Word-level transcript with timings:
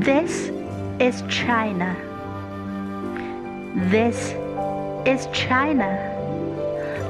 This 0.00 0.48
is 0.98 1.22
China. 1.28 1.94
This 3.90 4.32
is 5.06 5.28
China 5.30 5.90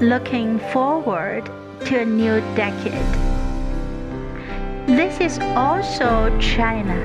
looking 0.01 0.59
forward 0.73 1.45
to 1.85 2.01
a 2.01 2.05
new 2.05 2.41
decade. 2.57 3.13
This 4.89 5.21
is 5.21 5.39
also 5.55 6.37
China 6.41 6.99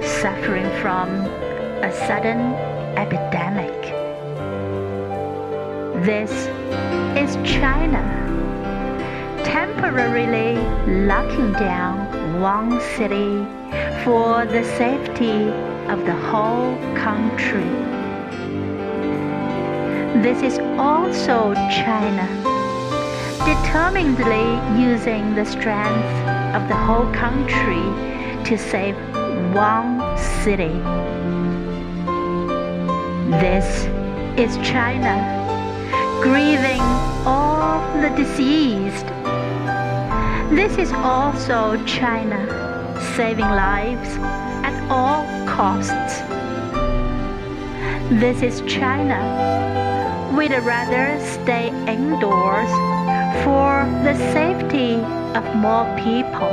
suffering 0.00 0.70
from 0.80 1.08
a 1.82 1.90
sudden 2.06 2.54
epidemic. 2.96 3.80
This 6.04 6.30
is 7.18 7.34
China 7.44 8.02
temporarily 9.42 10.54
locking 11.04 11.52
down 11.54 12.23
one 12.40 12.80
city 12.96 13.46
for 14.04 14.44
the 14.46 14.64
safety 14.76 15.48
of 15.88 16.04
the 16.04 16.12
whole 16.12 16.76
country. 16.96 17.70
This 20.22 20.42
is 20.42 20.58
also 20.78 21.54
China 21.70 22.26
determinedly 23.44 24.48
using 24.80 25.34
the 25.34 25.44
strength 25.44 26.14
of 26.54 26.66
the 26.68 26.74
whole 26.74 27.12
country 27.12 27.84
to 28.44 28.56
save 28.56 28.96
one 29.54 30.00
city. 30.42 30.74
This 33.40 33.86
is 34.38 34.56
China 34.66 35.14
grieving 36.22 36.80
all 37.26 37.80
the 38.00 38.08
deceased. 38.16 39.06
This 40.50 40.76
is 40.76 40.92
also 40.92 41.82
China 41.84 42.46
saving 43.16 43.40
lives 43.40 44.16
at 44.62 44.74
all 44.90 45.24
costs. 45.46 46.20
This 48.20 48.42
is 48.42 48.60
China. 48.70 49.18
We'd 50.36 50.52
rather 50.52 51.18
stay 51.24 51.68
indoors 51.88 52.70
for 53.42 53.88
the 54.04 54.14
safety 54.32 54.96
of 55.34 55.44
more 55.56 55.86
people. 55.96 56.52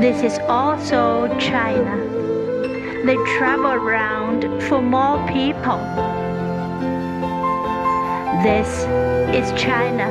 This 0.00 0.22
is 0.22 0.38
also 0.48 1.28
China. 1.38 1.96
They 3.06 3.16
travel 3.38 3.72
around 3.72 4.62
for 4.64 4.82
more 4.82 5.24
people. 5.28 5.78
This 8.42 8.84
is 9.34 9.50
China, 9.60 10.08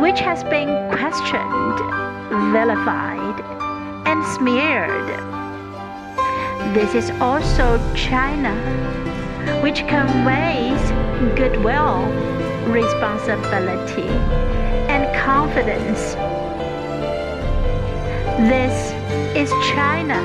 which 0.00 0.20
has 0.20 0.44
been 0.44 0.90
questioned, 0.90 1.78
vilified, 2.52 3.40
and 4.06 4.24
smeared. 4.36 5.08
This 6.74 6.94
is 6.94 7.10
also 7.20 7.78
China, 7.94 8.54
which 9.62 9.86
conveys 9.88 10.80
goodwill, 11.36 12.06
responsibility, 12.70 14.08
and 14.88 15.14
confidence. 15.16 16.14
This 18.48 18.92
is 19.36 19.50
China, 19.74 20.20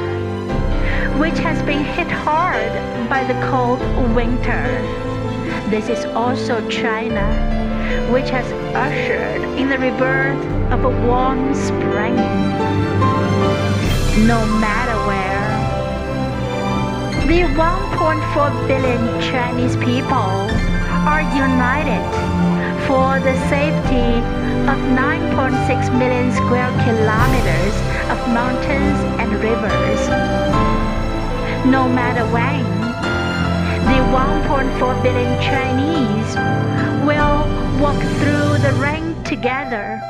which 1.19 1.37
has 1.39 1.61
been 1.63 1.83
hit 1.83 2.07
hard 2.07 2.71
by 3.09 3.23
the 3.23 3.33
cold 3.49 3.79
winter. 4.15 4.63
This 5.69 5.89
is 5.89 6.05
also 6.05 6.67
China, 6.69 7.66
which 8.11 8.29
has 8.29 8.45
ushered 8.75 9.41
in 9.57 9.69
the 9.69 9.77
rebirth 9.77 10.43
of 10.71 10.85
a 10.85 10.89
warm 11.05 11.53
spring. 11.53 12.15
No 14.25 14.45
matter 14.59 14.97
where, 15.07 15.47
the 17.27 17.43
1.4 17.55 18.67
billion 18.67 19.21
Chinese 19.21 19.75
people 19.77 20.31
are 21.07 21.21
united 21.21 22.03
for 22.87 23.19
the 23.19 23.35
safety 23.47 24.19
of 24.67 24.77
9.6 24.95 25.97
million 25.97 26.31
square 26.31 26.71
kilometers 26.83 27.75
of 28.11 28.17
mountains 28.33 28.99
and 29.19 29.31
rivers. 29.43 30.01
No 31.65 31.87
matter 31.87 32.25
when, 32.31 32.63
the 33.87 33.99
1.4 34.11 35.03
billion 35.03 35.41
Chinese 35.41 36.96
walk 37.79 38.01
through 38.01 38.57
the 38.63 38.75
rain 38.81 39.23
together 39.23 40.01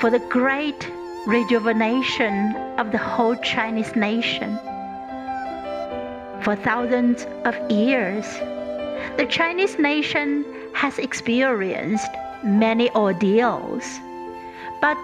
for 0.00 0.10
the 0.10 0.18
great 0.28 0.86
rejuvenation 1.26 2.54
of 2.76 2.92
the 2.92 2.98
whole 2.98 3.34
Chinese 3.36 3.96
nation. 3.96 4.58
For 6.42 6.54
thousands 6.54 7.26
of 7.46 7.54
years, 7.70 8.26
the 9.16 9.26
Chinese 9.30 9.78
nation 9.78 10.44
has 10.74 10.98
experienced 10.98 12.10
many 12.44 12.90
ordeals, 12.90 13.84
but 14.82 14.98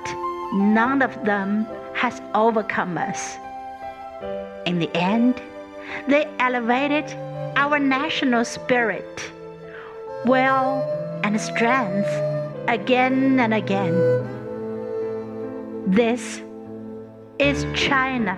none 0.52 1.00
of 1.00 1.14
them 1.24 1.66
has 1.94 2.20
overcome 2.34 2.98
us. 2.98 3.38
In 4.66 4.80
the 4.80 4.94
end, 4.94 5.40
they 6.08 6.26
elevated 6.40 7.06
our 7.56 7.78
national 7.78 8.44
spirit, 8.44 9.32
will, 10.26 10.97
and 11.28 11.38
strength 11.38 12.08
again 12.68 13.38
and 13.38 13.52
again. 13.52 13.94
This 15.86 16.40
is 17.38 17.66
China. 17.74 18.34